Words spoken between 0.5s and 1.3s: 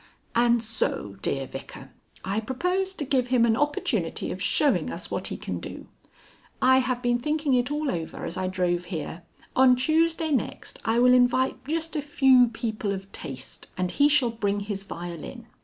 so,